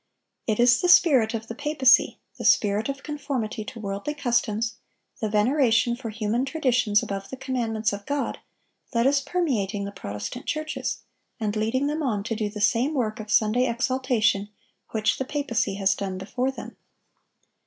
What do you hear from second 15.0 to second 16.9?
the papacy has done before them.